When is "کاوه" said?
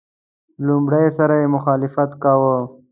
2.23-2.57